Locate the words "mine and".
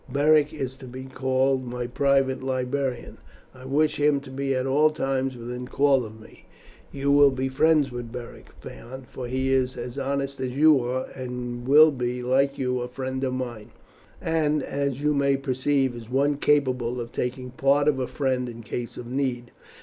13.35-14.63